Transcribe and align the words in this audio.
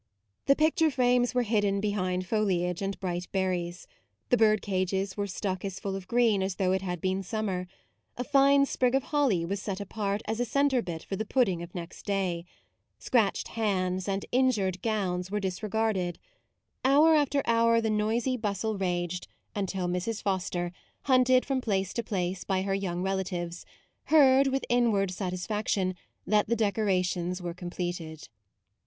The 0.47 0.55
pic 0.55 0.73
ture 0.77 0.89
frames 0.89 1.35
were 1.35 1.43
hidden 1.43 1.79
behind 1.79 2.25
foli 2.27 2.65
age 2.67 2.81
and 2.81 2.99
bright 2.99 3.27
berries; 3.31 3.85
the 4.29 4.35
bird 4.35 4.63
cages 4.63 5.15
were 5.15 5.27
stuck 5.27 5.63
as 5.63 5.79
full 5.79 5.95
of 5.95 6.07
green 6.07 6.41
as 6.41 6.55
though 6.55 6.71
it 6.71 6.81
had 6.81 6.99
been 7.01 7.21
summer. 7.21 7.67
A 8.17 8.23
fine 8.23 8.65
sprig 8.65 8.95
of 8.95 9.03
holly 9.03 9.45
was 9.45 9.61
set 9.61 9.79
apart 9.79 10.23
as 10.25 10.39
a 10.39 10.43
centre 10.45 10.81
bit 10.81 11.03
for 11.03 11.15
the 11.15 11.23
pudding 11.23 11.61
of 11.61 11.75
next 11.75 12.03
day: 12.07 12.45
scratched 12.97 13.49
hands 13.49 14.07
and 14.09 14.25
injured 14.31 14.81
gowns 14.81 15.29
were 15.29 15.39
disregarded: 15.39 16.17
hour 16.83 17.13
after 17.13 17.37
64 17.37 17.53
MAUDE 17.53 17.59
hour 17.61 17.79
the 17.81 17.89
noisy 17.91 18.37
bustle 18.37 18.79
raged 18.79 19.27
until 19.55 19.87
Mrs. 19.87 20.19
Foster, 20.23 20.71
hunted 21.03 21.45
from 21.45 21.61
place 21.61 21.93
to 21.93 22.01
place 22.01 22.43
by 22.43 22.63
her 22.63 22.73
young 22.73 23.03
relatives, 23.03 23.67
heard, 24.05 24.47
with 24.47 24.65
inward 24.67 25.11
satisfaction, 25.11 25.93
that 26.25 26.47
the 26.47 26.55
decorations 26.55 27.39
were 27.39 27.53
completed. 27.53 28.27